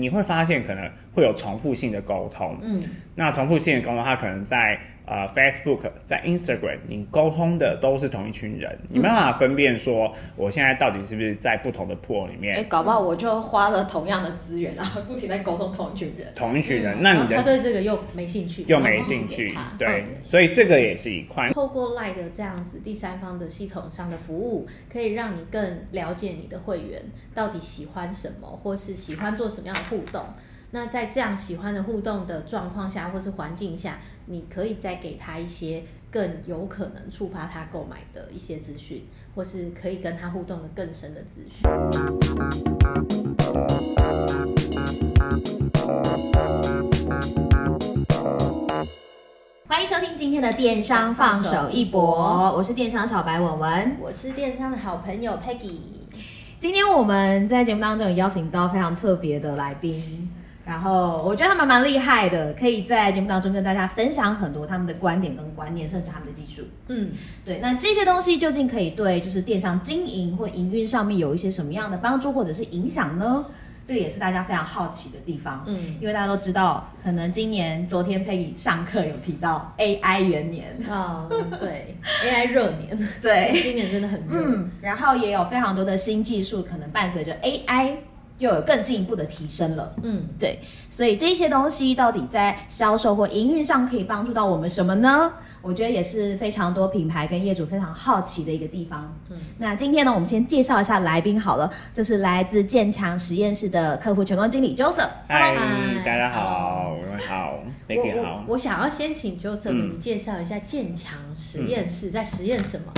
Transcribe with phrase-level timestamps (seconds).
[0.00, 2.58] 你会发现可能会有重复性的沟通。
[2.62, 2.82] 嗯，
[3.14, 4.78] 那重复性的沟通，它可能在。
[5.06, 12.54] 呃，Facebook 在 Instagram，你沟通的都是同一群人，嗯、你没办法分辨说我现在到底是不是在不同的 pool 里面。
[12.54, 16.32] 哎、欸，搞不好我就花了同样的资源，然后不停在沟通同一群人。
[16.36, 21.50] 同一群人，嗯、那你的他对这个又没兴趣，又没兴趣，对，对所以这个也是一块。
[21.50, 27.02] 透过 LINE 的这样子第三方的系统上的服务，可以让你更了解你的会员
[27.34, 30.22] 到底喜欢什么，或是喜欢做什么样的互动。
[30.72, 35.82] 那在这样喜欢的互动的状况下，或是环境下，你可以再给他一些
[36.12, 39.04] 更有可能触发他购买的一些资讯，
[39.34, 41.68] 或是可以跟他互动的更深的资讯。
[49.66, 55.78] 欢迎收听今天的电商放手一搏，我是电商小白文文，我是电商的好朋友 Peggy。
[56.60, 60.30] 今天我们在节目当中有邀请到非常特别的来宾。
[60.70, 66.62] 然后我觉得他们蛮厉害的，可以在节目当中跟大家分享很多他们的观点跟观念，甚至他们的技术。
[66.86, 67.10] 嗯，
[67.44, 67.58] 对。
[67.58, 73.44] 那这些东西究竟可以对就是电商经营或营运上面有一些什么样的帮助或者是影响呢？
[73.84, 75.64] 这个也是大家非常好奇的地方。
[75.66, 84.40] 嗯，因为大家都知道，可能今年昨天 Peggy 上课有提到 AI 元年啊，哦，对，AI 热年，对，今年真的很热。
[84.40, 87.96] 嗯，然后也有非常多的新技术可能伴随着 AI。
[88.40, 95.32] 又有更进一步的提升了，嗯，对，所以这些东西到底在销售或营运上可以帮助到我们什么呢？
[95.60, 99.14] 我觉得也是非常多品牌跟业主非常好奇的一个地方。
[99.28, 105.10] 嗯，那今天呢，我们先介绍一下来宾好了，这是来自建强实验室的客户成功经理 Joseph。
[105.28, 105.54] 嗨，
[106.02, 108.42] 大家好，我们好，Peggy 好。
[108.48, 112.90] 我想要先请 Joseph 你介绍一下建强实验室在实验什么？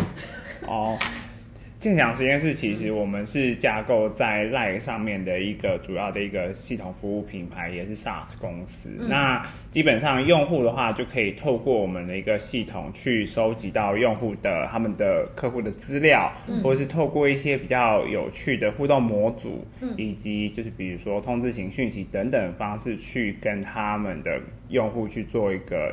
[0.62, 0.98] 嗯、哦。
[1.82, 8.88] 建享实验室其实我们是架构在 LINE 上面的一个主要的一个系统服务品牌，也是 SaaS 公司。
[9.00, 25.92] 嗯、那基本上用户的话，就可以透过我们的一个系统去收集到用户的他们的客户的资料，嗯、或者是透过一些比较有趣的互动模组，嗯、以及就是比如说通知型讯息等等方式，去跟他们的用户去做一个。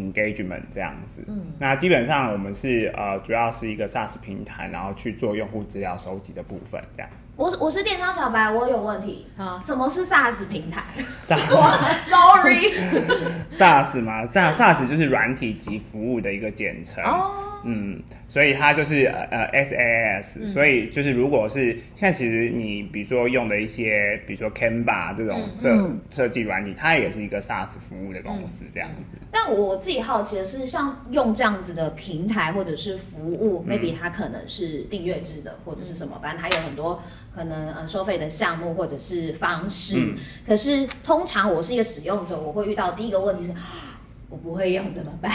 [0.00, 7.10] Engagement 这样子，嗯，那基本上我们是呃，主要是一个 SaaS 平台，然后去做用户资料收集的部分，这样。
[7.36, 10.82] 我我是电商小白，我有问题啊，什么是 SaaS 平台？
[11.54, 17.02] 哇，Sorry，SaaS 嘛？SaaS SaaS 就是软体及服务的一个简称。
[17.04, 17.46] 哦。
[17.62, 29.18] 嗯，所以它就是呃 SaaS，嗯、所以就是如果是现在其实你比如说用的一些，比如说 Canva 这种设设计软体，它也是一个 SaaS 服务的公司这样子。
[29.30, 37.02] 但我自己好奇的是，像用这样子的平台或者是服务、嗯、，maybe 它可能是订阅制的或者是什么，反正它有很多
[37.34, 39.96] 可能呃收费的项目或者是方式。
[39.98, 43.54] 嗯、可是通常我是一个使用者，我会遇到第一个问题是，
[44.28, 45.32] 我不会用怎么办？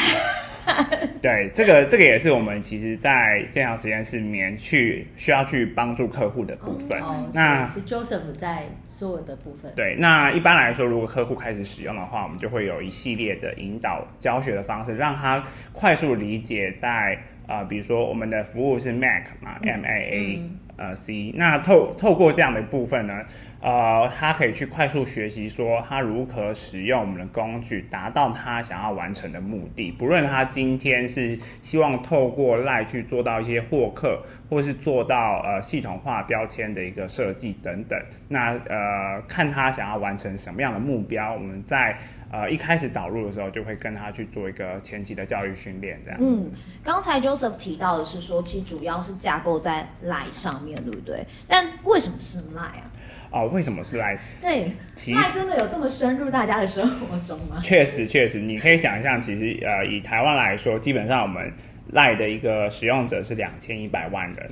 [1.22, 7.00] 对，这个这个也是我们其实，在这样实验室里面去需要去帮助客户的部分。
[7.02, 8.64] 哦，那是 Joseph 在
[8.98, 9.72] 做的部分。
[9.76, 17.18] 对，那一般来说，如果客户开始使用的话，我们就会有一系列的引导教学的方式，让他快速理解在。
[17.48, 20.42] 啊、呃，比如说我们的服务是 Mac 嘛，M A A，
[20.78, 23.24] 呃 C，那透透过这样的部分呢，
[23.62, 29.92] 呃，他可以去快速学习说他如何使用我们的工具，达到他想要完成的目的。
[29.92, 41.98] 不论他今天是希望透过 LINE 去做到一些获客，或是做到呃系统化标签的一个设计等等，那呃看他想要完成什么样的目标，我们在。
[42.31, 46.46] 呃，一开始导入的时候，就会跟他去做一个前期的教育训练，这样子。
[46.46, 46.52] 嗯，
[46.84, 51.25] 刚才 Joseph 提到的是说，其实主要是架构在 LINE 上面，对不对？
[51.47, 52.91] 但为什么是 LINE 啊？
[53.31, 54.18] 哦，为什么是 LINE？
[54.41, 57.62] 对，其实 LINE 真的有这么深入大家的生活中吗？
[57.64, 61.53] 确实，确实，你可以想象，其实呃，以台湾来说，基本上我们
[61.94, 64.52] LINE 的一个使用者是两千一百万人。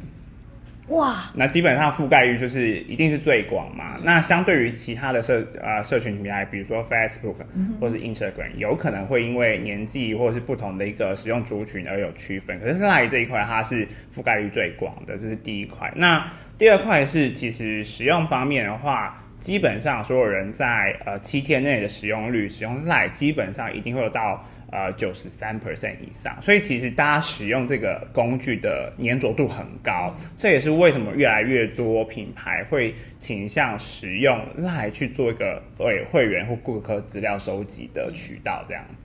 [0.90, 3.98] 哇，那基本上覆盖率就是一定是最广嘛。
[4.04, 7.38] 那相对于其他的社呃社群平台，比如说 Facebook
[7.80, 12.60] 或是 Instagram，有可能会因为年纪或者是不同的一个使用族群而有区分。
[12.60, 15.90] 可是 LINE 这一块它是覆盖率最广的，这是第一块。
[15.96, 24.42] 那第二块是其实使用方面的话，基本上所有人在呃七天内的使用率，使用 LINE 基本上一定会有到。
[24.76, 39.03] 呃，九十三 percent 以上，所以其实大家使用这个工具的粘着度很高，这也是为什么越来越多品牌会倾向使用赖去做一个对会员或顾客资料收集的渠道这样子。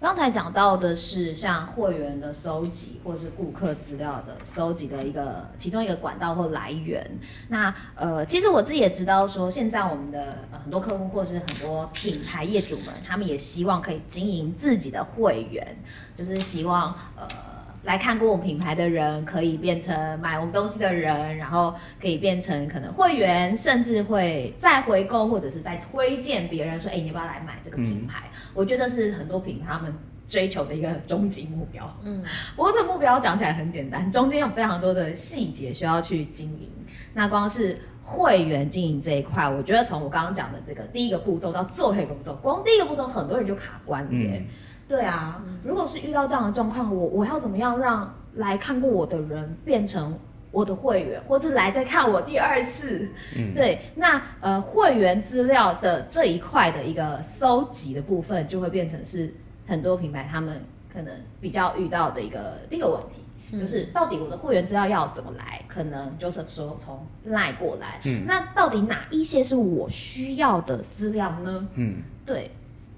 [0.00, 7.18] 刚才讲到的是像会员的搜集，或者是顾客资料的搜集的一个其中一个管道或来源。
[7.48, 15.76] 那呃，其实我自己也知道说，现在我们的、很多客户或者是很多品牌业主们，他们也希望可以经营自己的会员，
[16.16, 17.55] 就是希望呃。
[17.86, 29.94] 来看过我们品牌的人，可以变成买我们东西的人，然后可以变成可能会员，甚至会再回购，或者是再推荐别人说：“哎，你要不要来买这个品牌？”嗯、我觉得这是很多品牌他们
[30.26, 31.88] 追求的一个 终极目标。
[32.02, 32.22] 嗯，
[32.56, 36.68] 不过这个目标讲起来很简单，中间有非常多的细节需要去经营。
[37.14, 44.08] 那光是会员经营这一块，我觉得从我刚刚讲的这个第一个步骤到最后一个步骤，光第一个步骤很多人就卡关了。
[44.10, 44.44] 嗯
[44.88, 50.16] 对啊，如果是遇到这样的状况，我我要怎么样让来看过我的人变成
[50.52, 53.10] 我的会员，或是来再看我第二次？
[53.36, 59.34] 嗯，对，那呃会员资料的这一块的一个搜集的部分，就会变成是
[59.66, 60.62] 很多品牌他们
[60.92, 63.16] 可能比较遇到的一个第一个问题，
[63.50, 65.60] 嗯、就是到底我的会员资料要怎么来？
[65.66, 71.66] 可能 Joseph 说从 LINE 过来，嗯，那到底哪一些是我需要的资料呢？
[71.74, 72.52] 嗯，对。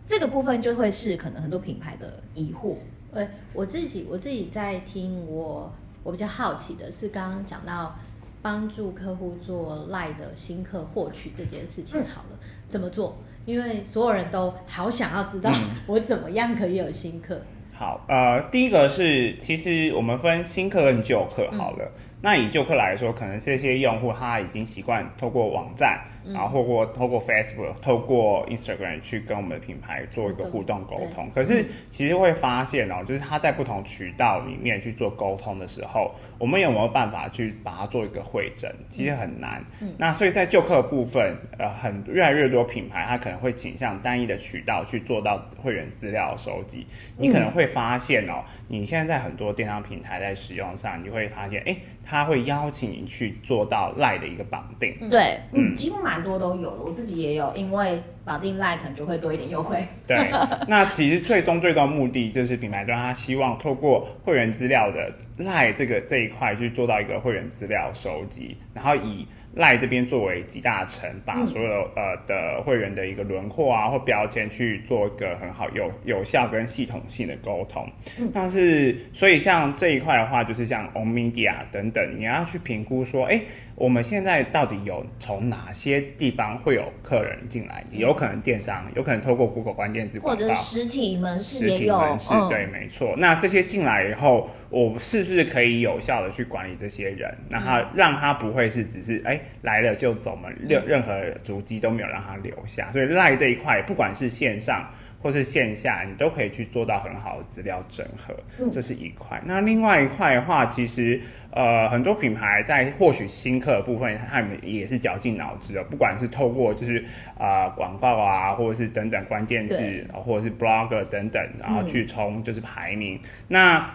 [0.09, 2.75] 这个部分就会是可能很多品牌的疑惑。
[3.13, 5.71] 呃，我自己我自己在听我
[6.03, 7.95] 我比较好奇的是，刚刚讲到
[8.41, 13.19] 帮助客户做 LINE 的新客获取这件事情，好了，嗯、怎么做？
[13.45, 15.53] 因为所有人都好想要知道
[15.87, 17.35] 我怎么样可以有新客。
[17.35, 17.43] 嗯、
[17.75, 21.85] 好，呃，第一个是其实我们分新客跟旧客好了。
[21.85, 26.03] 嗯、那以旧客来说，可能这些用户他已经习惯透过网站。
[26.33, 31.31] 然后透过透过 Facebook、透过 Instagram 去跟我们的品牌做一个互动沟通。
[31.35, 38.73] 可是其实会发现哦，就是他在不同渠道里面去做沟通的时候，我们有没有办法去把它做一个会诊？
[38.91, 39.65] 其实很难。
[39.97, 46.87] 那所以在旧客部分，呃，很越来越多品牌，它可能会倾向单一的渠道去做到会员资料收集。
[47.17, 51.75] 你可能会发现哦，你现在在很多电商平台在使用上，你会发现，哎，
[52.05, 54.95] 他会邀请你去做到 LINE 的一个绑定。
[55.11, 56.19] 对，嗯，几乎蛮。
[56.19, 59.83] 多都有，我自己也有，因为绑定 LINE 可能就会多一点优惠。
[60.07, 60.31] 对，
[60.69, 69.27] 那其实最终最终目的就是品牌端他希望透过会员资料的 LINE 这个这一块去做到一个会员资料收集，然后以。
[69.55, 77.85] 赖这边作为集大成，把所有的呃的会员的一个轮廓啊或标签去做一个很好有有效跟系统性的沟通。
[78.33, 83.41] 但是所以像这一块的话，就是像 On Media 等等，你要去评估说，哎，
[83.79, 87.85] 我们现在到底有从哪些地方会有客人进来？
[87.93, 91.79] 有可能电商，有可能透过 Google 关键字广告，或者实体门市也有。
[91.79, 93.15] 实体门市，嗯、对，没错。
[93.19, 94.51] 那这些进来以后。
[94.71, 102.93] 我是不是可以有效的去管理这些人，然后让他不会是只是哎来了就走嘛，任任何足迹都没有让他留下。
[102.93, 104.87] 所以 LINE 这一块，不管是线上
[105.23, 108.35] 或是线下，你都可以去做到很好的资料整合，
[108.71, 109.41] 这是一块。
[109.47, 111.19] 那另外一块的话，其实
[111.51, 117.05] 呃很多品牌在获取新客的部分，他们也是绞尽脑汁的，不管是透过就是
[117.39, 123.19] 啊、呃、广告啊，或者是等等关键字，或者是 blogger 等等，然后去冲就是排名。
[123.49, 123.91] 那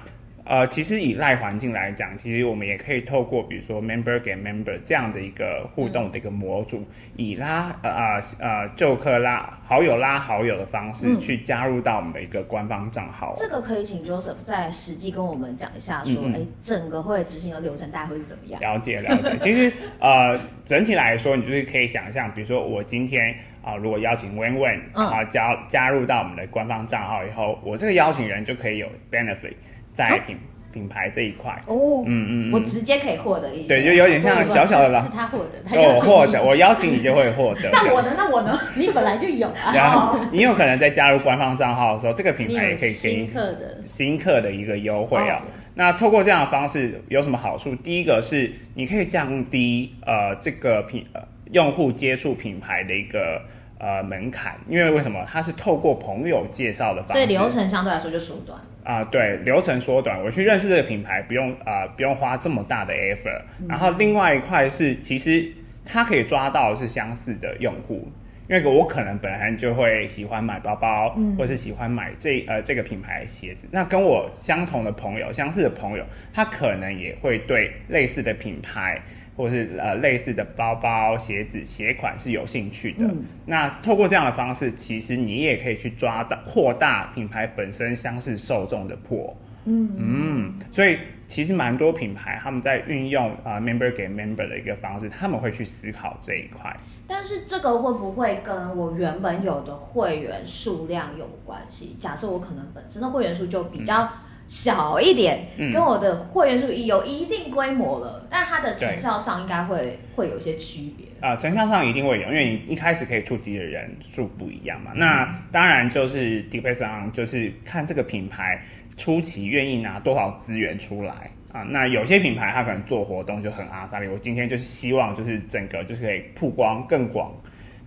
[0.46, 6.86] 呃，其实以赖环境来讲，其实我们也可以透过比如说 member 给 member 这样的一个互动的一个模组，嗯、
[7.16, 13.34] 以拉呃呃呃旧客拉好友拉好友的方式去加入到我们的一个官方账号。
[13.38, 18.60] 这个可以请 Joseph 再实际跟我们讲一下说，说哎、嗯，整个会执行的流程大概会是怎么样？
[18.60, 19.38] 了解了解。
[19.40, 29.54] 其实呃，整体来说，你就是可以想象，比如说我今天啊、呃，如果邀请 Wen Wen 啊加加入到我们的官方账号以后，我这个邀请人就可以有 benefit。
[29.94, 30.38] 在品
[30.74, 37.70] 品牌这一块哦，嗯嗯，我直接可以获得一对，就有点像小小的啦，是他获得，他我获得，我邀请你就会获得。
[37.72, 38.14] 那我呢？
[38.18, 38.60] 那我呢？
[38.76, 39.70] 你本来就有啊。
[39.76, 45.42] 然后你有可能在加入官方账号的时候，这个品牌也可以给你新客的新客的一个优惠啊。
[45.76, 47.76] 那透过这样的方式有什么好处？
[47.76, 51.22] 第一个是你可以降低呃这个品呃
[51.52, 53.40] 用户接触品牌的一个。
[53.80, 55.26] 呃，门槛，因为为什么？
[55.30, 59.06] 它是透过朋友介绍的方式，所以流程相对来说就缩短啊、呃。
[59.06, 63.42] 对，流程缩短，我去认识这个品牌不用啊、呃，不用花这么大的 effort。
[63.68, 65.52] 然后另外一块是，其实
[65.86, 68.08] 它可以抓到的是相似的用户，
[68.48, 73.68] 因为我可能本来就会喜欢买包包，嗯、或是喜欢买这呃这个品牌的鞋子。
[73.72, 79.02] 那跟我相同的朋友、相似的朋友，他可能也会对类似的品牌。
[79.36, 83.06] 或是呃类似的包包、鞋子、鞋款是有兴趣的。
[83.06, 89.36] 嗯、那透过这样的方式，其实你也可以去抓到扩大品牌本身相似受众的破。
[89.66, 90.98] 嗯嗯，所以。
[91.26, 96.76] 其实蛮多品牌他们在运用啊、呃、member 给 member 的一个方式，他们会去思考这一块。
[97.08, 101.96] 但是这个会不会跟我原本有的会员数量有关系？
[101.98, 104.08] 假设我可能本身的会员数就比较
[104.48, 111.08] 小一点，嗯、跟我的会员数有一定规模了，但它的成效上应该会会有一些区别。
[111.22, 114.92] 啊、呃，成效上一定会有，因为你一开始可以触及的人数不一样嘛。
[114.94, 118.62] 那当然就是 on，就是看这个品牌
[118.98, 121.64] 初期愿意拿多少资源出来啊。
[121.64, 127.32] 那有些品牌它可能做活动就很阿萨利，我今天就是希望就是整个就是可以曝光更广。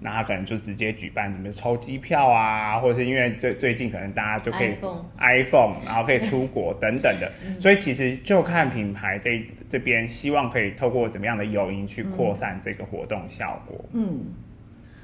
[0.01, 13.85] 那他可能就直接举办什么抽机票啊，或者是因为最最近可能大家就可以 iPhone, iPhone 然后可以出国等等的， 所以其实就看品牌这这边希望可以透过怎么样的诱因去扩散这个活动效果。
[13.93, 14.27] 嗯，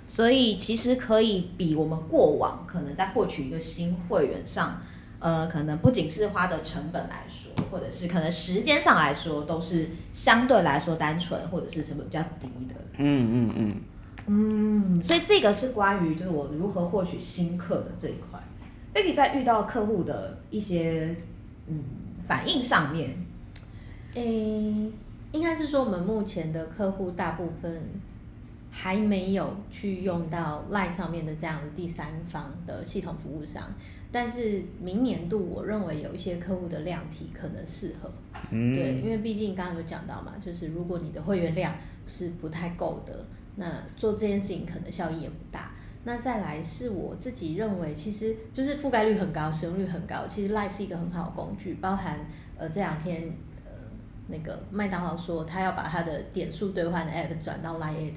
[0.06, 4.82] 所以其实可以比我们过往可能在获取一个新会员上，
[5.18, 12.74] 呃，可能不仅是花的成本来说，或者是可能时间上来说，都是相对来说单纯或者是成本比较低的。
[12.98, 13.74] 嗯嗯嗯。
[14.26, 18.40] 嗯嗯，所以这个是关于就是我如何获取新客的这一块。
[18.94, 21.16] Becky 在遇到客户的一些
[21.66, 21.82] 嗯
[22.26, 23.16] 反应上面，
[24.14, 24.92] 诶、欸，
[25.32, 27.82] 应该是说我们目前的客户大部分
[28.70, 33.62] 还没有去用到 LINE 上面的这样的第三方的系统服务商，
[34.12, 38.10] 但是明年度我认为有一些客户的量体可能适合。
[38.50, 41.74] 嗯，对，因为毕竟刚刚有讲到嘛，就是如果你的会员量
[42.04, 43.24] 是不太够的。
[43.56, 43.66] 那
[43.96, 45.70] 做这件事情可能效益也不大。
[46.04, 50.26] 那再来是我自己认为，其实就是覆盖率很高，使用率很高。
[50.26, 52.18] 其实 LINE 是一个很好的工具，包含
[52.58, 53.22] 呃这两天
[53.64, 53.70] 呃
[54.26, 58.10] 那个麦当劳说他要把他的点数兑换的 App 转到 LINE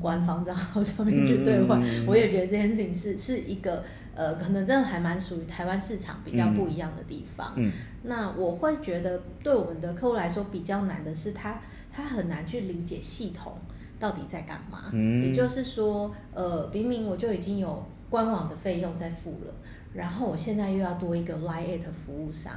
[0.00, 3.84] 官方账号上面去兑换，嗯、我也觉得这件事情是是一个
[4.16, 7.52] 呃可能真的还蛮属于台湾市场比较不一样的地方。
[7.54, 11.60] 嗯嗯、那我会觉得对我们的客户来说比较难的是他
[11.92, 13.56] 他很难去理解系统。
[13.98, 14.84] 到底在干嘛？
[14.92, 19.54] 嗯、也就是说，呃，明明我就已经有官网的费用在付了，
[19.92, 22.52] 然后我现在又要多一个 LINE@ 服务商，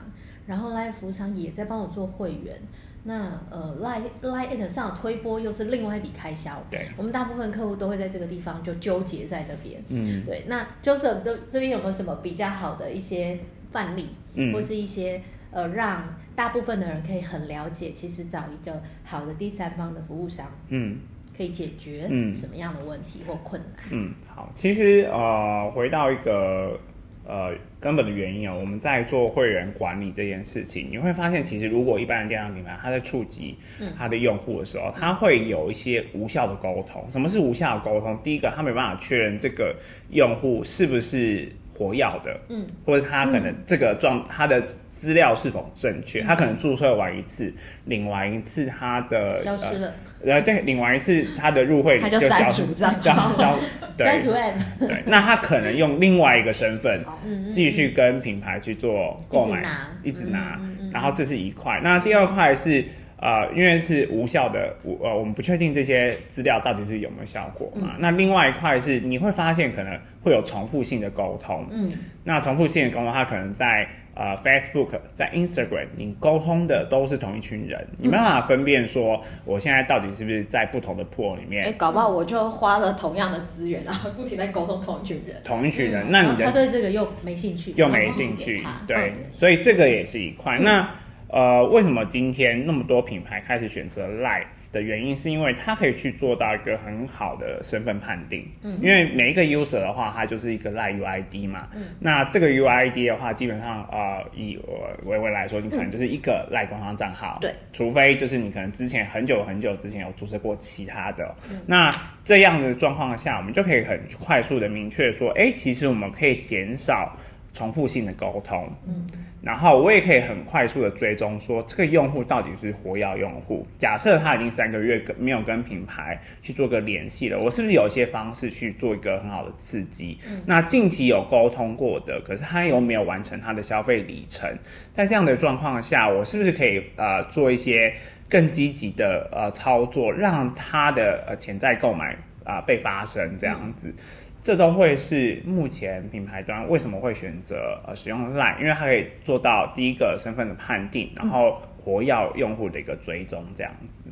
[0.46, 2.56] 然后 LINE 服务商也在帮我做会员，
[3.04, 6.62] 那呃 LINE LINE@ 上的推播又是另外一笔开销。
[6.70, 9.84] 对，我们大部分客户都会在这个地方就纠结在那边。
[9.90, 10.44] 嗯，对。
[10.48, 13.40] 那 Joseph 这这边有没有什么比较好的一些
[13.72, 15.22] 范例，嗯、或是一些
[15.52, 21.00] 呃让大部分的人可以很了解，其实找一个好的第三方的服务商，嗯。
[21.42, 23.84] 可以解决什么样的问题或困难？
[23.90, 26.80] 嗯，嗯，好，其实呃，回到一个
[27.26, 33.58] 呃根本的原因啊，我们在做会员管理这件事情，你会发现，其实如果一般的电商品牌，它在触及
[33.98, 37.04] 它的用户的时候，它会有一些无效的沟通。
[37.10, 38.16] 什么是无效的沟通？
[38.24, 39.76] 第一个，他没办法确认这个
[40.12, 44.64] 用户是不是活跃的，嗯，或者他可能这个状他的。
[45.02, 46.22] 资料是否正确？
[46.22, 47.52] 他可能注册完一次，
[47.86, 49.92] 领完一次他的消失了。
[50.24, 53.58] 呃，对，领完一次他的入会， 他就删除这样，消
[53.98, 54.54] 删除 app。
[54.80, 57.04] 对，那他可能用另外一个身份
[57.52, 59.64] 继续跟品牌去做购买，
[60.04, 60.62] 一直拿。
[60.94, 61.82] 然后这是一块。
[61.84, 62.86] 那第二块是
[63.18, 67.96] 呃，因为是无效的，我呃，我们不确定这些资料到底是有没有效果嘛。
[67.98, 71.66] 那另外一块是你会发现可能会有重复性的沟通。
[71.72, 71.92] 嗯，
[72.24, 73.90] 那重复性的沟通，它可能在。
[74.14, 81.64] 呃，Facebook 在 Instagram，你沟通的都是同一群人，嗯、你没办法分辨说我现在到底是不是在不同的 pool 里面。
[81.64, 85.38] 哎、欸，搞不好我就花了同样的资源，然后不停在沟通同一群人。
[85.44, 90.58] 同一群人，嗯、那你的他对这个又没兴趣，又没兴趣，对，所以这个也是一块。
[90.60, 90.90] 嗯、那
[91.30, 94.44] 呃，为什么今天那么多品牌开始选择 LINE？
[94.72, 117.18] 的原因是因为它可以去做到一个很好的身份判定，嗯，因为每一个 user 的话，它就是一个 LINE UID 嘛，嗯，那这个 UID 的话，基本上呃，以我微微来说，你可能就是一个 LINE 官方账号，对，除非就是你可能之前很久很久之前有注册过其他的，嗯，那这样的状况下，我们就可以很快速的明确说，哎，其实我们可以减少。
[117.54, 119.06] 重复性的沟通，嗯，
[119.42, 123.66] 然后我也可以很快速的追踪说这个用户到底是活跃用户。
[123.80, 130.20] 假设他已经三个月跟没有跟品牌去做个联系了，我是不是有一些方式去做一个很好的刺激？
[130.30, 134.48] 嗯，那近期有沟通过的，可是他又没有完成他的消费里程，
[134.94, 137.92] 在这样的状况下，我是不是可以呃做一些
[138.30, 143.90] 更积极的呃操作，让他的呃潜在购买啊、呃、被发生这样子？
[143.90, 143.96] 嗯
[144.42, 154.10] 这都会是目前品牌端为什么会选择呃使用 LINE，因为它可以做到第一个身份的判定，然后活跃用户的一个追踪这样子。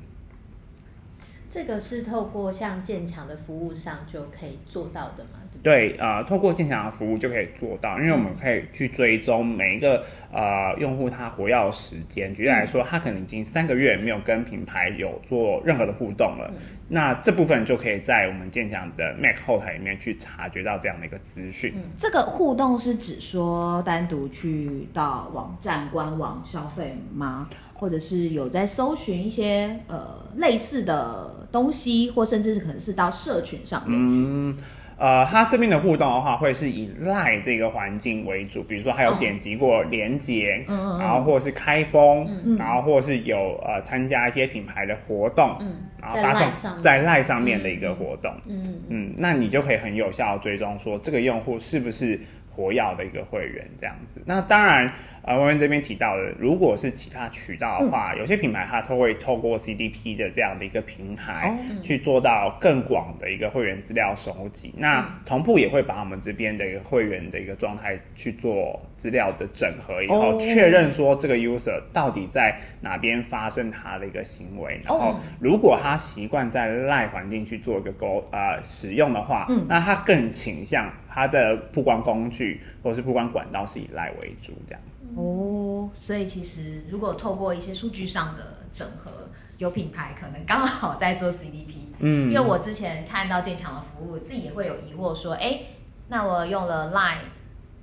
[1.49, 12.31] 这个是透过像建强的服务上就可以做到的嘛，对对，呃，透过建强的服务就可以做到，因为我们可以去追踪每一个呃用户他活跃的时间。
[12.31, 21.73] 举例来说，他可能已经三个月没有跟品牌有做任何的互动了，嗯、那这部分就可以在我们建强的 Mac 后台里面去察觉到这样的一个资讯。
[21.75, 27.47] 嗯、这个互动是指说单独去到网站官网消费吗？
[27.75, 33.97] 或者是有在搜寻一些呃类似的东西，或甚至是可能是到社群上面。
[33.97, 34.57] 嗯，
[34.99, 52.19] 呃，它这边的互动的话，会是以 LINE 这个环境为主，比如说还有点击过连接，嗯，然后或者是开封，嗯，然后或者是有呃参加一些品牌的活动，嗯，然后发送在 LINE 上面的一个活动，嗯嗯，嗯，那你就可以很有效的追踪说这个用户是不是
[52.53, 54.21] 活跃的一个会员这样子。
[54.25, 54.91] 那当然。
[55.29, 64.69] 呃，文文这边提到的，如果是其他渠道的话，嗯、有些品牌它都会透过 CDP 的这样的一个平台，去做到更广的一个会员资料收集。
[64.69, 74.81] 嗯、那同步也会把我们这边的一个会员的一个状态去做资料的整合，以后确认说这个 user 到底在哪边发生他的一个行为。
[74.83, 84.81] 然后，如果他习惯在 LINE 环境去做一个沟呃使用的话，嗯、那他更倾向他的曝光工具或是曝光管道是以 LINE 为主这样。
[85.15, 89.11] 哦，所以其实如果透过一些数据上的整合，
[89.57, 95.61] 有品牌可能刚好在做 CDP，嗯，因为我之前看到建强的服务，自己也会有疑惑说，哎，
[96.07, 97.25] 那我用了 Line，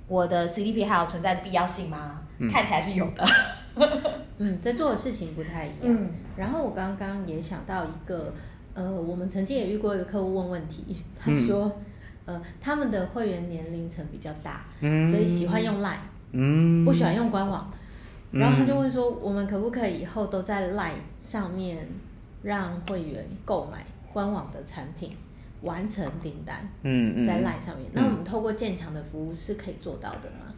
[0.07, 2.21] 我的 CDP 还有存在的必要性吗？
[2.39, 3.25] 嗯、看起来是有的，
[4.37, 5.81] 嗯，在做的事情不太一样。
[5.81, 8.33] 嗯、然后我刚刚也想到一个，
[8.73, 11.79] 呃，我们曾经也遇过一个客户问问题，他说，
[12.25, 15.97] 嗯、呃，他们的会员年龄层比较大，嗯，所以喜欢用 Line。
[16.33, 17.71] 嗯，不喜欢用官网，
[18.31, 20.91] 然后他就问说，我们可不可以以后都在 LINE
[21.21, 21.87] 上面
[22.43, 23.79] 让会员购买
[24.11, 25.11] 官网的产品，
[25.61, 26.69] 完成订单？
[26.83, 30.53] 嗯，在 LINE 上面，那我们透过建强的服务是可以做到的吗？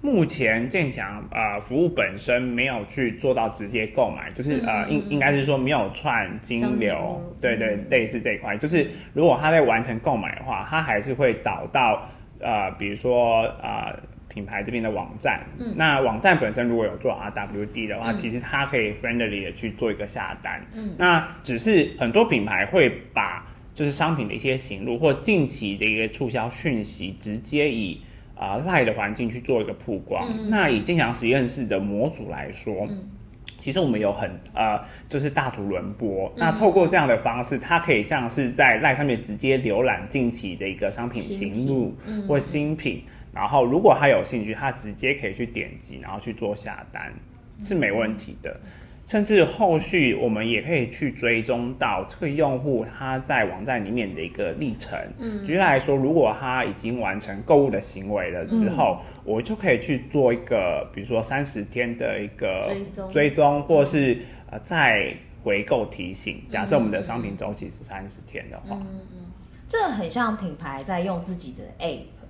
[0.00, 12.08] 目前建强呃服务本身没有去做到直接购买，就是呃应应该是说没有串金流，对对，类似这一块，就是如果他在完成购买的话，他还是会导到
[12.40, 13.96] 呃比如说呃。
[14.32, 20.64] 品牌这边的网站，嗯、那网站本身如果有做 RWD 的话，嗯、其实它可以 friendly 的去做一个下单。
[20.74, 28.00] 嗯，那只是很多品牌会把就是商品的一些行路或近期的一个促销讯息，直接以
[28.34, 30.26] 啊、呃、LINE 的环境去做一个曝光。
[30.30, 33.10] 嗯、那以建强实验室的模组来说，嗯、
[33.58, 36.26] 其实我们有很呃就是大图轮播。
[36.28, 41.94] 嗯、那透过这样的方式，它可以像是在 LINE 上面直接浏览近期的一个商品行录
[42.26, 43.02] 或新品。
[43.34, 47.12] 然后，如果他有兴趣，他直接可以去点击，然后去做下单，
[47.58, 48.60] 是没问题的。
[49.04, 54.96] 甚至后续我们也可以去追踪到这个用户他在网站里面的一个历程。
[55.18, 64.18] 嗯，举例来说，如果他已经完成购物的行为了之后，嗯、我就可以去做一个，比如说三十天的一个追踪，追踪或是
[64.50, 66.40] 呃再回购提醒。
[66.48, 69.18] 假设我们的商品周期是三十天的话，嗯嗯，
[69.66, 72.21] 这很像品牌在用自己的 App。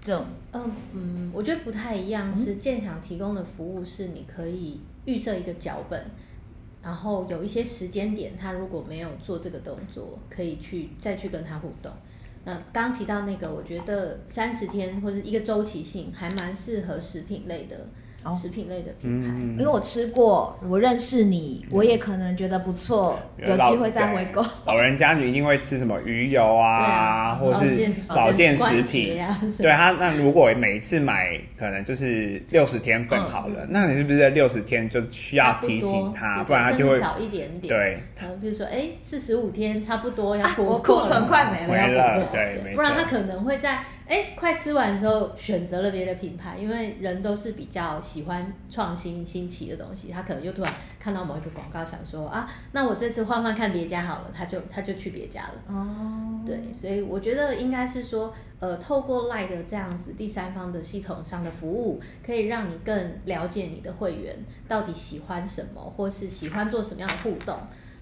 [0.00, 6.02] 这种嗯嗯，我觉得不太一样，是建强提供的服务是你可以预设一个脚本，
[6.82, 11.92] 然后有一些时间点，他如果没有做这个动作，可以去再去跟他互动。
[12.44, 17.86] 那刚提到那个，我觉得三十天或者一个周期性还蛮适合食品类的。
[18.34, 19.28] 食品类的品牌，
[19.58, 24.44] 因为我吃过，我认识你，我也可能觉得不错，有机会再回购。
[24.66, 29.18] 老人家你一定会吃什么鱼油啊，或是保健食品。
[29.58, 37.68] 对他，那如果每一次买，可能就是六十天份好了，那你是不是在六十天就需要提醒他，不然他就会早一点点。
[37.68, 43.78] 对，可能比如说，哎，四十五天差不多要过，库存快没了，没了，对，不然他可能会在。
[44.10, 55.54] 哎，快吃完的时候选择了别的品牌，因为人都是比较喜欢创新新奇的东西，他可能就突然看到某一个广告，想说啊，那我这次换换看别家好了，他就他就去别家了。
[55.68, 64.34] 哦，对，所以我觉得应该是说，呃，透过 LINE 的这样子第三方的系统上的服务，可以让你更了解你的会员
[64.66, 67.56] 到底喜欢什么，或是喜欢做什么样的互动。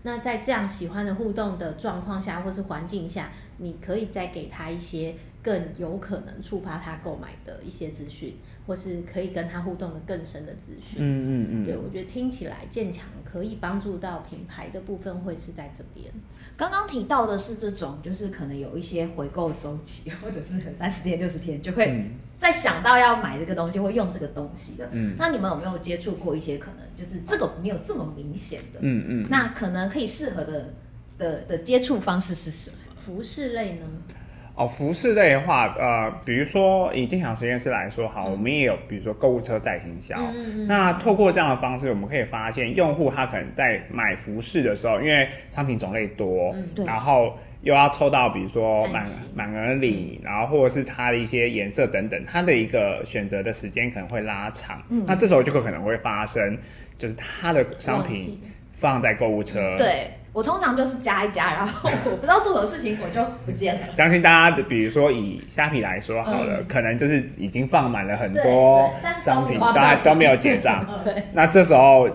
[0.04, 5.14] 那在这样喜欢的互动的状况下，或是环境下，你可以再给他一些。
[5.48, 10.98] 更有可能触发他购买的一些资讯，或是可以跟他互动的更深的资讯。
[10.98, 16.12] 嗯嗯嗯，对，我觉得听起来建强可以帮助到品牌的部分会是在这边。
[16.54, 24.86] 刚刚提到的是这种，就是可能有一些回购周期，或者是三十天、六十天就会再想到要买这个东西或用这个东西的。
[24.92, 28.80] 嗯，那你们有没有接触过一些可能就是这个没有这么明显的？
[28.82, 30.74] 嗯嗯，那可能可以适合的
[31.16, 32.76] 的的接触方式是什么？
[32.98, 33.86] 服饰类呢？
[34.58, 40.16] 哦，服饰类的话，呃，比如说以健祥实验室来说，好，嗯、我们也有，比如说购物车再行销。
[40.18, 54.82] 嗯嗯，那透过这样的方式，我们可以发现，用户他可能在买服饰的时候，因为商品种类多，嗯、然后又要抽到，比如说满满额礼，然后或者是它的一些颜色等等，它的一个选择的时间可能会拉长。
[54.88, 56.58] 嗯，那这时候就可能会发生，
[56.98, 58.36] 就是它的商品
[58.72, 59.76] 放在购物车。
[59.76, 60.10] 对。
[60.32, 63.80] 我通常就是加一加，然后我不知道做什么事情，我就不见了。
[63.94, 68.88] 相信大家的，比如说以虾皮来说好了，嗯、可能就是已经放满了很多
[69.24, 70.86] 商品，大家都没有结账。
[71.02, 72.08] 对，那这时候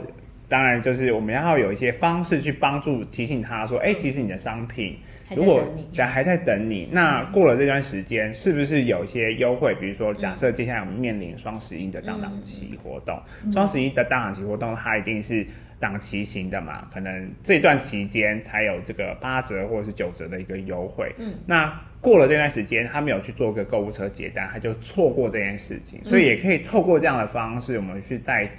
[0.47, 4.97] 当然就是我们要有一些方式去帮助提醒他说，哎、欸，其实你的商品
[5.36, 5.62] 如果
[5.97, 9.76] 还还在等你，那过了这段时间是不是有一些优惠？
[9.76, 13.19] 比如说，假设接下来我们面临双十一的档档期活动，
[13.52, 15.45] 双十一的档档期活动，它一定是。
[15.84, 21.13] 档期型的嘛，可能这段期间才有这个八折或者是九折的一个优惠。
[21.17, 26.02] 嗯，那过了这段时间，他没有去做个购物车结单，他就错过这件事情。
[26.06, 28.50] 所以也可以透过这样的方式，我们去再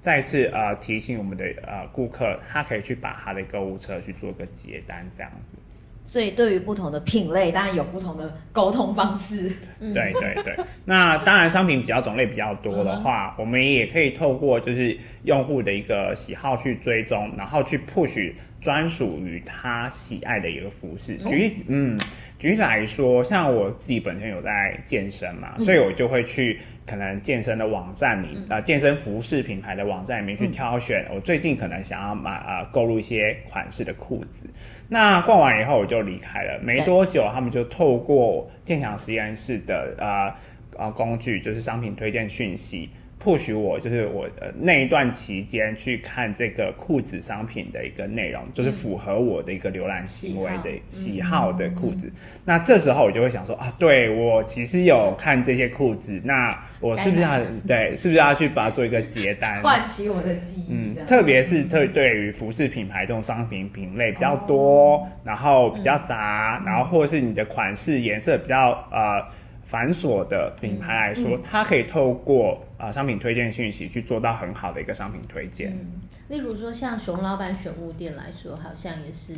[0.00, 5.58] 再次呃提醒我们的呃顾客，他可以去把他的购物车去做个结单，这样子。
[6.04, 9.50] 所以，对于不同的品类，当然有不同的沟通方式。
[9.78, 21.16] 对对对，那当然商品比较种类比较多的话，我们也可以透过就是用户的一个喜好去追踪，然后去 push 专属于他喜爱的一个服饰。
[21.28, 21.98] 举例，嗯，
[22.42, 26.58] 举例来说，像我自己本身有在健身嘛，所以我就会去。
[26.84, 31.06] 可能健身的网站里啊、呃，健身服饰品牌的网站里面去挑选。
[31.14, 34.50] 我最近可能想要买啊，购入一些款式的裤子。
[34.88, 36.58] 那逛完以后我就离开了。
[36.60, 40.36] 没多久，他们就透过健祥实验室的啊
[40.76, 42.90] 啊工具，就是商品推荐讯息。
[43.22, 52.12] 或许我就是我呃那一段期间去看这个裤子商品的一个内容，就是符合我的一个浏览行为的喜好的裤子。
[52.44, 60.66] 那这时候我就会想说啊，对，我其实有看这些裤子，那我是不是要对，是不是要去把它做一个结单，唤起我的记忆？
[60.70, 69.24] 嗯，特别是特对于服饰品牌这种商品品类比较多，然后比较杂，然后或者是你的款式颜色比较呃。
[69.64, 75.70] 繁琐的品牌来说，它可以透过啊、呃、商品推荐讯息去做到很好的一个商品推荐。
[75.70, 79.34] 嗯，例如说像熊老板选物店来说，好像也是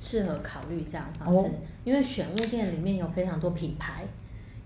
[0.00, 1.50] 适合考虑这样的方式，哦、
[1.84, 4.04] 因为选物店里面有非常多品牌。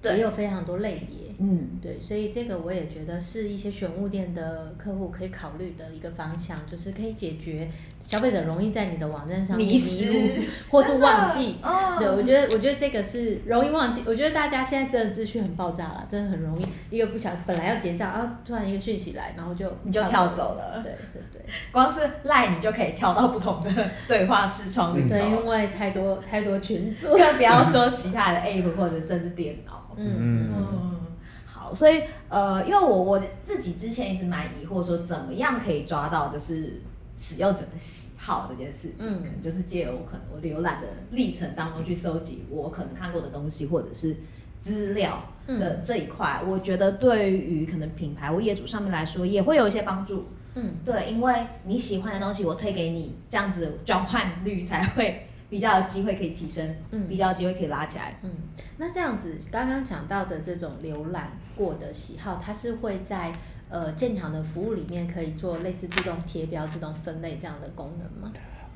[0.03, 7.71] 对也有非常多类别，嗯，对，所以这个我也觉得是一些选物店的客户可以考虑的一个方向，就是可以解决
[8.03, 11.57] 消费者容易在你的网站上迷失或是忘记。
[11.63, 14.03] 哦， 对，我觉得我觉得这个是容易忘记。
[14.07, 20.81] 我觉得大家现在真的资讯很爆炸了，真的很容易一个不小心本来要结账，啊，突然一个讯息来，然后就你就跳走了。
[20.83, 25.11] 对对对，光是赖你就可以跳到不同的对话视窗里头。
[25.11, 29.79] 对，因为太多太多群组，更不要说其他的 app 或者甚至电脑。
[29.97, 31.01] 嗯嗯，
[31.45, 36.81] 好，所以呃，因为我我自己之前一直蛮疑惑，说怎么样可以抓到就是
[37.17, 44.17] 使用者的喜好这件事情，嗯，可能就是借由我可能我浏览的历程当中去收集我可能看过的东西或者是
[44.61, 55.27] 资料的这一块，嗯，我觉得对于可能品牌或业主上面来说也会有一些帮助，嗯，对，因为你喜欢的东西我推给你，这样子转换率才会。
[55.51, 58.31] 比较有机会可以提升，嗯，比较有机会可以拉起来，嗯，
[58.79, 63.33] 那这样子刚刚讲到的这种浏览过的喜好，它是会在
[63.69, 68.31] 呃建行的服务里面可以做类似自动贴标、自动分类这样的功能吗？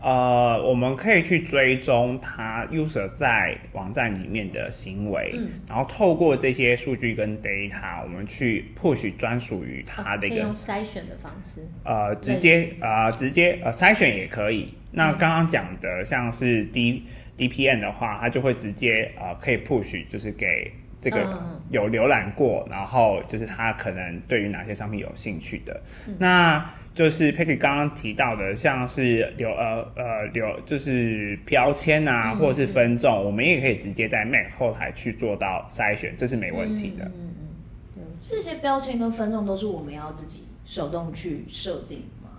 [0.05, 14.75] 呃，我们可以去追踪他 user 在网站里面的行为，嗯，然后透过这些数据跟 data，我们去 push 专属于他的一个、哦、用筛选的方式，呃，直接呃直接呃筛选也可以。
[14.93, 17.03] 那刚刚讲的像是 D
[17.39, 26.75] D P N 的话，它就会直接呃可以 push，就是给这个有浏览过，然后就是他可能对于哪些商品有兴趣的，嗯、那。
[26.95, 37.05] 就是 Peggy 刚刚提到的，像是留呃呃留就是标签啊，嗯、或者是分众，嗯、我们也可以直接在 Mac 后台去做到筛选，这是没问题的。
[37.07, 37.47] 嗯嗯，
[37.97, 42.31] 嗯，这些标签跟分众都是我们要自己手动去设定吗？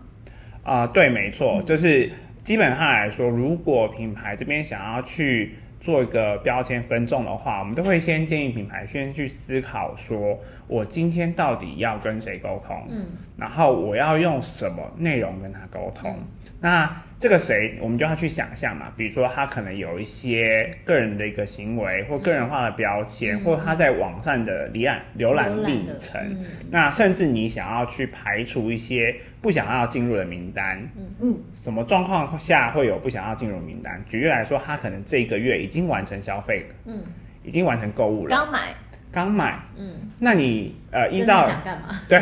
[0.63, 2.09] 啊、呃，对，没错，嗯、就是
[2.41, 5.55] 基本上来说，如果品牌这边想要去。
[5.85, 13.05] 做一个标签分众的话，我们都会先建议品牌先去思考，说我今天到底要跟谁沟通，嗯，
[13.37, 16.27] 然后我要用什么内容跟他沟通，嗯、
[16.59, 17.01] 那。
[17.17, 18.91] 这个谁，我们就要去想象嘛。
[18.97, 26.21] 比如说，他可能有一些个人的一个行为，或个人化的标签，嗯、或他在网站的浏览浏览历程。
[26.21, 30.87] 嗯、那甚至你想要去排除一些不想要进入的名单。
[30.97, 31.39] 嗯嗯。
[31.53, 34.03] 什么状况下会有不想要进入名单？
[34.07, 36.75] 举例来说，他可能这一个月已经完成消费了。
[36.87, 37.03] 嗯。
[37.43, 38.73] 已经完成购物了，刚买，
[39.15, 42.01] 刚买，嗯，那你呃依照讲干嘛？
[42.09, 42.21] 对，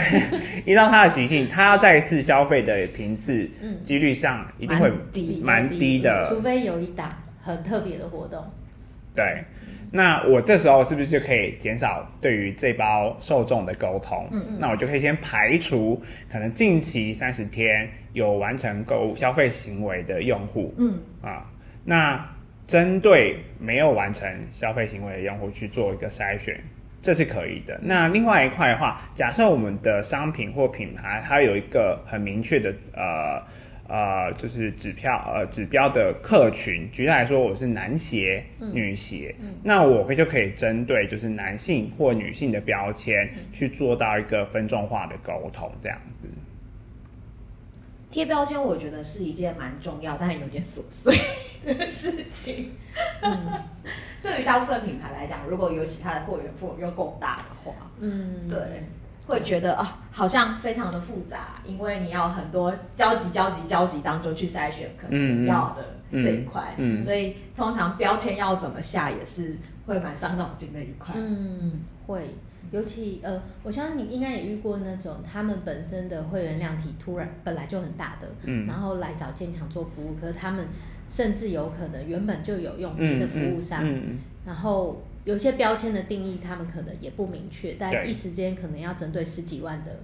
[0.63, 8.45] 依照他的习性，他要再一次消费的频次，嗯，几率上一定会蛮低，蛮低的，除非有一档很特别的活动。
[9.15, 9.43] 对，
[9.91, 14.27] 那我这时候是不是就可以减少对于这包受众的沟通？
[14.31, 15.99] 嗯嗯，那我就可以先排除
[16.31, 20.99] 可能近期三十天有完成购物消费行为的用户，嗯。
[21.23, 21.49] 啊，
[21.83, 22.23] 那
[22.65, 26.59] 针对没有完成消费行为的用户去做一个筛选，
[27.03, 27.79] 这是可以的。
[27.83, 33.43] 那另外一块的话，假设我们的商品或品牌它有一个很明确的呃。
[33.85, 46.27] 呃，就是指标呃指标的客群，举例来说，我是男鞋、嗯、女鞋，嗯、那我就可以针对就是男性或女性的标签，嗯、去做到一个分众化的沟通，这样子。
[48.13, 51.17] 贴标签，我觉得是一件蛮重要，但有点琐碎
[51.65, 52.73] 的事情。
[53.21, 53.51] 嗯，
[54.21, 58.83] 对于大部分品牌来讲，如果有其他的货源，货又够大的话，嗯，对。
[59.25, 69.55] 会觉得啊，好像非常的复杂，因为你要很多交集、交集、交集当中去筛选可能要的这一块，嗯、所以通常标签要怎么下也是
[69.87, 71.15] 会蛮伤脑筋的一块。
[71.15, 72.35] 嗯，会，
[72.73, 80.67] 尤其呃，我相信你应该也遇过那种他们本身的会员量体突然本来就很大的，嗯、然后来找建强做服务，可是他们
[81.07, 85.01] 甚至有可能原本就有用别的服务商，嗯嗯、然后。
[85.25, 89.99] 有些标签的定义，他们可能也不明确，但一时间可能要针对十几万的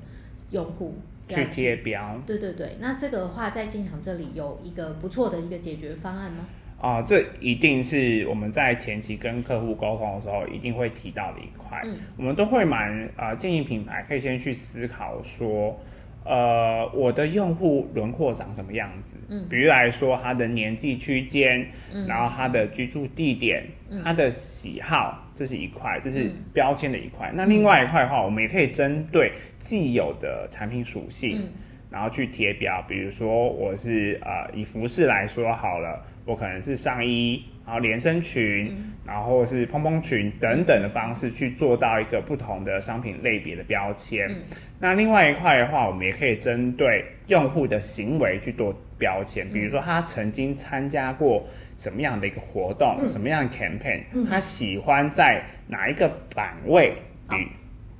[0.51, 0.95] 用户
[1.27, 2.17] 去贴标。
[2.25, 6.47] 对对对，那这个的话，在建强这里有一个不错的一个解决方案吗？
[6.79, 11.81] 啊、呃，这一定是我们在前期跟客户沟通的时候一定会提到的一块。
[11.83, 15.79] 嗯，我们都会蛮啊、呃、建议品牌可以先去思考说。
[16.25, 19.15] 呃，我的用户轮廓长什么样子？
[19.29, 27.29] 嗯，比如来说，他的年纪区间，嗯，然后他的居住地点，嗯，他的喜好，这是一块，这是标签的一块。
[27.29, 31.49] 嗯，那另外一块的话，我们也可以针对既有的产品属性，嗯，
[31.89, 32.83] 然后去贴标。
[32.87, 37.43] 比如说，我是呃，以服饰来说好了，我可能是上衣。
[37.65, 44.27] 然后连身裙，嗯、然后是蓬蓬裙等等的方式去做到一个不同的商品类别的标签。
[44.27, 44.37] 嗯、
[44.79, 51.45] 那另外一块的话，我们也可以针对用户的行为去做标签，比如说他曾经参加过
[51.77, 56.91] 什么样的一个活动，嗯、什么样的 campaign，、嗯、他喜欢在哪一个版位
[57.33, 57.47] 与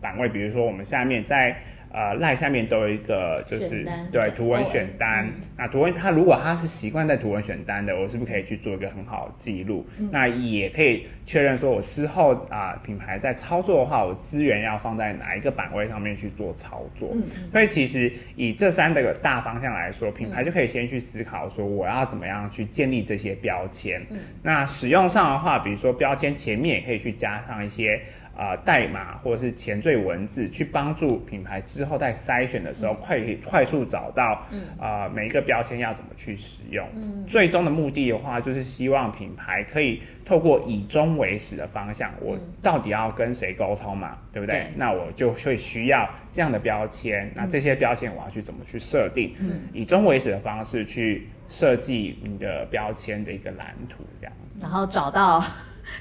[0.01, 1.55] 版位，比如说我们下面在。
[1.91, 5.25] 呃，赖下面都有一个，就是对图文选单。
[5.25, 9.85] 嗯、那图文他如果他是习惯在图文选单的，我是不是可以去做一个很好的记录？
[9.97, 17.09] 嗯、那也可以确认说，我之后啊、呃，品牌在操作的话，我资源要放在哪一个版位上面去做操作？
[17.13, 23.99] 嗯、所以其实以这三个大方向来说，品牌就可以先去思考说，我要怎么样去建立这些标签。
[24.11, 27.99] 嗯、那使用上的话，比如说标签前面也可以去加上一些。
[28.37, 36.87] 呃，代码或者是前缀文字，去帮助品牌之后在筛选的时候，快快速找到，嗯，呃，每一个标签要怎么去使用。
[36.95, 44.59] 嗯，最终的目的的话，就是希望品牌可以透过以终为始的方向，我到底要跟谁沟通嘛，对不对？
[44.59, 47.29] 对，那我就会需要这样的标签。
[47.35, 49.33] 那这些标签我要去怎么去设定？
[49.41, 54.33] 嗯，以终为始的方式去设计你的标签的一个蓝图，这样。
[54.61, 55.43] 然后找到。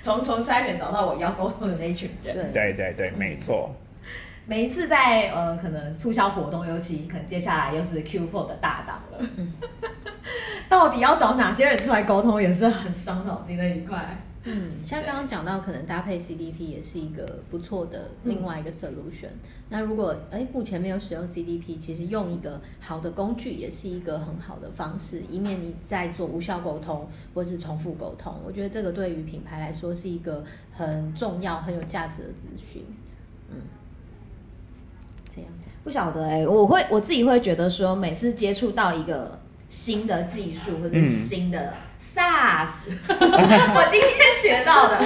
[0.02, 2.52] 重重筛选找到我要沟通的那一群人。
[2.52, 3.74] 对对对，没错。
[4.46, 9.52] 每一次在呃可能促销活动，尤其可能接下来又是 Q4 的大档了，嗯、
[10.70, 14.16] 到底要找哪些人出来沟通，也是很伤脑筋的一块。
[14.50, 19.26] 嗯，像刚刚讲到，可能搭配 CDP 也是一个不错的另外一个 solution。
[19.26, 28.34] 嗯、那如果哎目前没有使用 CDP，其实用一个好的工具也是一个很好的方式，以免你在做无效沟通或是重复沟通。
[28.46, 32.82] 我觉得这个对于品牌来说是一个很重要、很有价值的资讯。
[33.50, 33.56] 嗯，
[35.34, 35.50] 这样
[35.84, 41.60] 不晓得哎、欸，我会我自己会觉得说，每次接触到一个新的技术或者是新的。
[41.60, 41.72] 嗯。
[42.00, 42.70] SaaS，
[43.10, 44.96] 我今天学到的，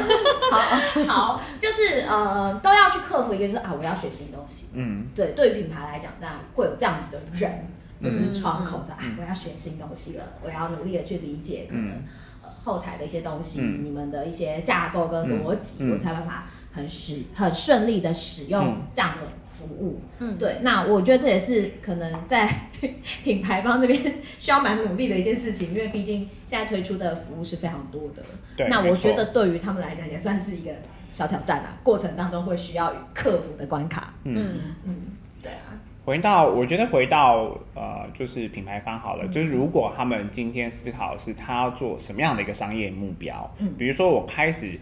[0.50, 0.60] 好。
[1.06, 7.66] 好就是呃都要去克服一个，就是啊我要学新东西，嗯，对，对于品牌来讲，那会有这样子的人，
[8.02, 12.02] 或者是窗口上，我要学新东西了，我要努力的去理解可能
[12.42, 19.26] 呃后台的一些东西，你们的一些架构跟逻辑，我才办法很使很顺利的使用这样的。
[19.62, 22.48] 服务，嗯，对，那我觉得这也是可能在
[23.22, 23.98] 品牌方这边
[24.38, 28.22] 需要蛮努力的一件事情，因为毕竟现在推出的服务是非常多的。
[28.56, 30.72] 对，那我觉得对于他们来讲也算是一个
[31.12, 34.12] 小挑战啊，过程当中会需要克服的关卡。
[34.24, 34.96] 嗯嗯，
[35.40, 35.78] 对啊。
[36.04, 44.78] 回到，我觉得回到呃，就是品牌方好了，嗯、就是如果他们今天思考的是他要做什么样的一个商业目标，嗯，比如说我开始。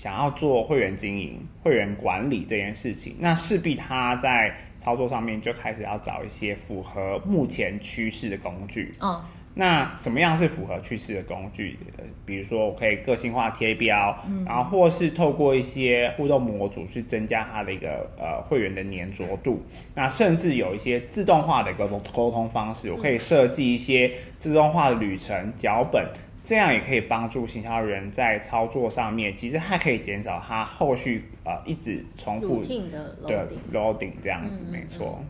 [0.00, 8.94] 想要做会员经营、会员管理这件事情，那势必他在操作上面就开始要找一些符合目前趋势的工具。
[9.02, 9.22] 嗯。
[9.52, 11.76] 那什么样是符合趋势的工具？
[12.24, 19.60] 比如说，我可以个性化贴标，嗯、然后或是透过一些互动模组去增加它的一个呃会员的粘着度。
[19.94, 26.06] 那甚至有一些自动化的沟通沟通方式，我可以设计一些自动化的旅程脚本，
[26.42, 35.22] 这样也可以帮助行销人在操作上面，其实还可以减少他后续呃一直重复的 loading 这样子，嗯、没错。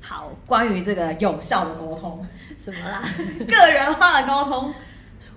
[0.00, 2.26] 好，关于这个有效的沟通，
[2.58, 3.02] 什么啦？
[3.46, 4.74] 个人化的沟通，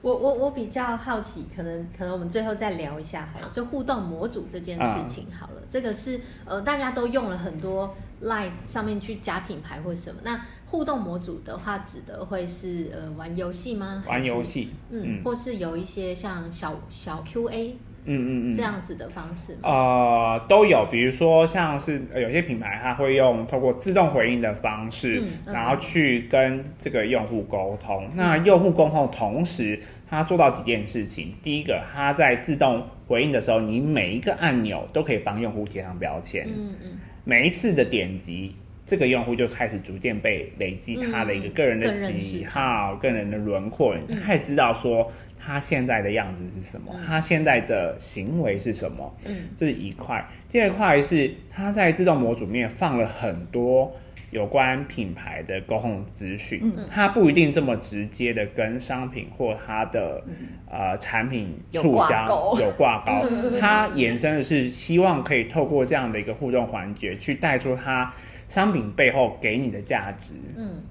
[0.02, 5.62] 我我我比较好奇，可能可能我们最后再聊一下好了，就互动模组这件事情好了。
[5.62, 14.04] 嗯、这个是呃大家都用了很多 Line 上面去加品牌或什么，那互动模组的话，指的会是呃玩游戏吗？
[14.08, 17.74] 玩游戏，嗯，嗯或是有一些像小小 QA。
[18.10, 19.60] 嗯嗯嗯，这样子的方式吗？
[19.64, 28.06] 呃，都有，比如说像是有些品牌，它会用透过自动回应的方式，嗯、然后去跟这个用户沟通。
[28.06, 29.78] 嗯、那用户沟通同时，
[30.10, 31.36] 它做到几件事情。
[31.44, 36.48] 第一个，它在自动回应的时候，你每一个按钮都可以帮用户贴上标签。
[36.48, 36.92] 嗯嗯，
[37.28, 45.12] 每一次的点击，这个用户就开始逐渐被累积他的一个个人的喜好、个人的轮廓，你就开始知道说。
[45.40, 46.92] 他现在的样子是什么？
[46.94, 49.16] 嗯、他现在的行为是什么？
[49.28, 50.26] 嗯，这是一块。
[50.50, 53.90] 第二块是他在自动模组面放了很多
[54.32, 56.60] 有关品牌的沟通资讯。
[56.64, 60.36] 嗯，他不一定这么直接的跟商品或它的、嗯、
[60.70, 63.28] 呃产品促销有挂钩。
[63.60, 68.14] 它延伸的是希望可以透过这样的一个互动环节，去带出它
[68.48, 70.34] 商品背后给你的价值。
[70.56, 70.82] 嗯，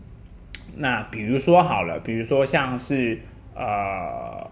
[0.76, 3.18] 那比如说好了，比如说像是。
[3.58, 4.46] 呃，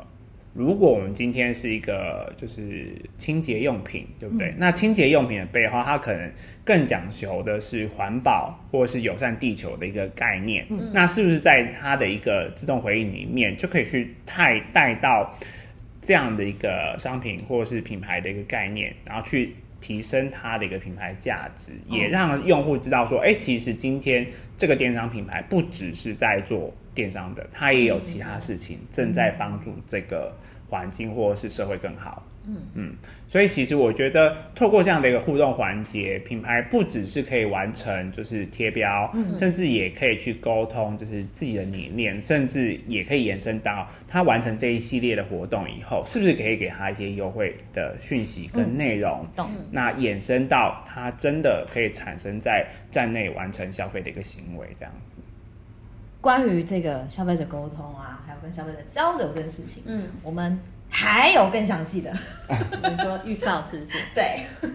[0.55, 4.49] 如果我们今天是一个就是清洁用品，对不对？
[4.49, 6.33] 嗯、那清洁用品的背后，它可能
[6.65, 10.67] 更讲求的是环保或是友善地球的一个概念。
[10.71, 15.33] 嗯、那是不是在它的一个自动回应里面，就可以去带带到
[16.01, 26.75] 这样的一个商品或是品牌的一个概念，然后去提升它的一个品牌价值，也让用户知道说，哎、欸，其实今天这个电商品牌不只是在做。
[26.95, 30.33] 电商的，它也有其他事情正在帮助这个
[30.69, 32.25] 环境或者是社会更好。
[32.47, 32.97] 嗯嗯，
[33.29, 49.27] 所以其实我觉得透过这样的一个互动环节，品牌不只是可以完成就是贴标，嗯、甚至也可以去沟通，就是自己的理念，甚至也可以延伸到他完成这一系列的活动以后，是不是可以给他一些优惠的讯息跟内容？
[49.35, 49.67] 懂、嗯。
[49.71, 55.21] 那衍生到他真的可以产生在站内完成消费的一个行为，这样子。
[56.21, 60.59] 关于这个消费者沟通啊，还有跟消费者交流这件事情，嗯，我们
[60.97, 62.13] 还有更详细的，
[62.49, 63.99] 你说预告是不是？
[64.15, 64.47] 对。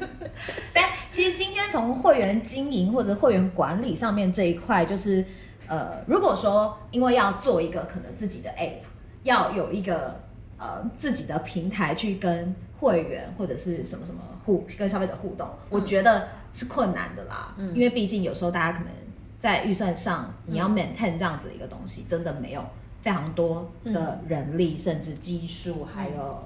[0.73, 5.23] 但其实今天从会员经营或者会员管理上面这一块，就是
[5.65, 8.83] 呃，如果说因为要做一个可能自己的 app，
[9.23, 10.19] 要有一个
[10.57, 18.91] 呃自己的平台去跟会员或者是什么什么互跟消费者互动，嗯、我觉得是困难的啦，嗯，因为毕竟有时候大家可能。
[19.39, 22.61] 在预算上，你要 maintain 这样子的一个东西，嗯、真的没有
[23.01, 26.43] 非常多的人力，嗯、甚至技术，还有、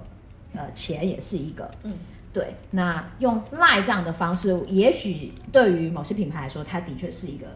[0.54, 1.70] 嗯、呃钱也是一个。
[1.84, 1.94] 嗯，
[2.32, 2.56] 对。
[2.72, 7.48] 那用这样的方式，也许对于某些品牌来说，它的确是一个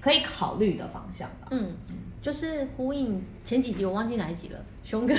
[0.00, 1.48] 可以考虑的方向吧。
[1.50, 1.72] 嗯，
[2.22, 5.14] 就是呼应前几集，我忘记哪一集了，熊哥。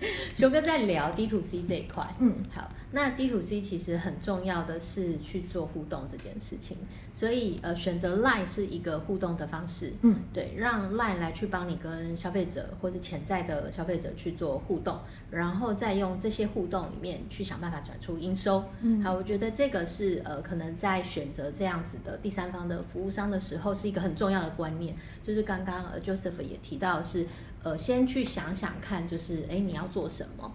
[0.36, 6.76] 熊哥在聊 D to C 这一块，嗯，好，那 D to C 其实很重要的是去做互动这件事情，
[7.12, 14.98] 所以呃，选择 Line 是一个互动的方式，嗯，对，让 Line 来去帮你跟消费者或是潜在的消费者去做互动，
[15.30, 27.26] 然后再用这些互动里面去想办法转出应收，嗯，好，我觉得这个是呃，可能在选择这样子的第三方的服务商的时候，是一个很重要的观念，就是刚刚呃 Joseph 也提到是。
[27.68, 30.50] 呃，先去想想看，就是哎，你要做什么？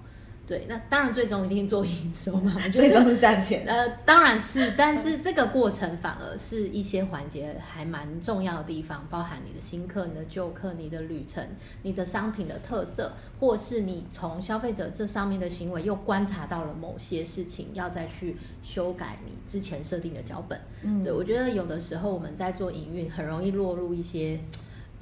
[0.45, 3.63] 对，那当然最终一定做营收嘛，最终是赚钱。
[3.65, 11.47] 呃，当然是，但是这个过程反而是一些环节还蛮重要的地方，包含你的新客、你的旧客、你的旅程、
[11.83, 20.59] 你的商品的特色，或是你从消费者这上面的行为又观察到了某些事情，要再去修改你之前设定的脚本。
[20.81, 24.39] 嗯，对，我觉得有的时候我们在做营运，很容易落入一些。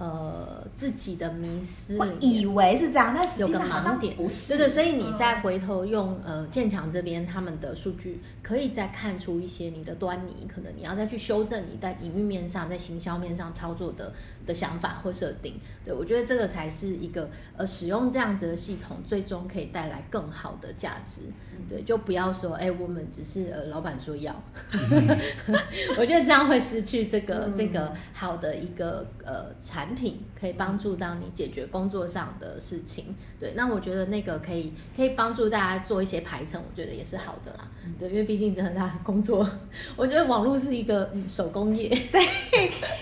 [0.02, 4.58] 呃自己的迷思，以为是这样，但实际上好像点不是。
[4.58, 14.12] 对对，所以你再回头用呃建强这边他们的数据，可以再看出一些你的端倪，可能你要再去修正你在营运面上、在行销面上操作的
[14.52, 15.60] 的想法或设定。
[15.86, 21.22] 对，我觉得这个才是一个呃使用这样子的系统，最终可以带来更好的价值。
[21.70, 24.34] 对，就不要说哎，我们只是呃老板说要，
[25.98, 33.16] 我觉得这样会失去这个、嗯、这个好的一个呃产品，可以帮助到你解决工作上的事情。
[33.40, 37.68] 对，那我觉得那个可以可以帮助大家做一些排程，我觉得也是好的啦。
[38.00, 39.48] 对，因为毕竟真的大家工作，
[39.96, 41.88] 我觉得网络是一个、嗯、手工业。
[42.12, 42.22] 对，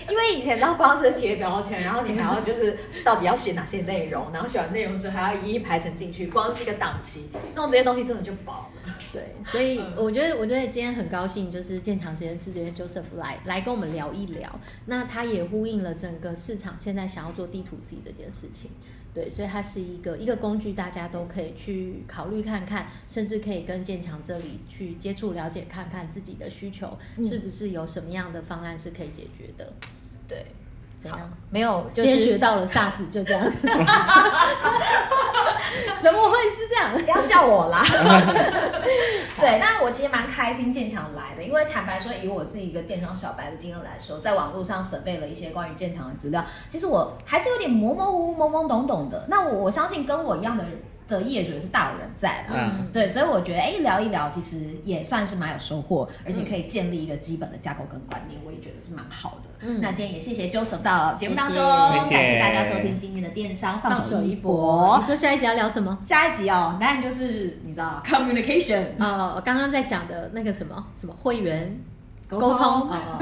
[0.08, 8.94] 因为以前当光是贴标签，然后你还要就是到底要写哪些内容，然后写完内容之后还要一一排成进去，光是一个档期，弄这些东西真的就饱了。
[9.12, 14.48] 对，所以我觉得我觉得今天很高兴，就是建强实验室这边 Joseph 来来跟我们聊一聊，
[14.86, 18.70] 那他也呼应了整个市场现在想要做 D to C 这件事情。
[19.12, 29.72] 对，所以它是一个一个工具，大家都可以去考虑看看，甚至可以跟建强这里去接触了解，看看自己的需求是不是有什么样的方案是可以解决的。
[30.28, 30.46] 对，
[31.02, 31.18] 怎样？
[31.50, 33.42] 没有，就是、今天学到了 SARS， 就这样。
[36.00, 36.92] 怎么会是这样？
[36.92, 37.82] 不要笑我啦。
[39.38, 49.26] 对，那我其实蛮开心建强来的，因为坦白说，以我自己一个电商小白的经验来说，在网络上准备了一些关于建强的资料，其实我还是有点模模糊糊、懵懵懂懂的。
[49.28, 50.82] 那我我相信跟我一样的人。
[51.18, 59.50] 的业主也是大有人在嘛，嗯，对，所以我觉得哎，聊一聊其实也算是蛮有收获，而且可以建立一个基本的架构跟观念，我也觉得是蛮好的。
[59.62, 61.62] 嗯，那今天也谢谢 Joseph 到节目当中，
[62.00, 64.98] 谢谢，感谢大家收听今天的电商放手一搏。
[65.00, 65.98] 你说下一集要聊什么？
[66.00, 71.80] 下一集哦，当然就是你知道 communication，哦，我刚刚在讲的那个什么什么会员。
[72.38, 73.18] 沟通，好好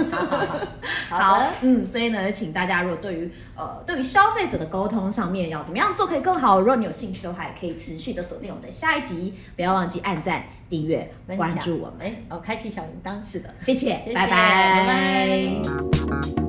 [1.08, 16.47] 好，好， 嗯，所以呢，请大家如果对于呃对于消费者的沟通上面要怎么样做可以更好，如果你有兴趣的话，也可以持续的锁定我们的下一集，不要忘记按赞、订阅、关注我们，哦，开启小铃铛，是的，谢谢，谢谢拜拜，拜拜。